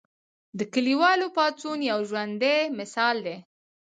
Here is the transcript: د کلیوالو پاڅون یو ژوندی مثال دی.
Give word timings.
د 0.57 0.59
کلیوالو 0.73 1.27
پاڅون 1.35 1.79
یو 1.91 1.99
ژوندی 2.09 2.57
مثال 2.79 3.15
دی. 3.25 3.37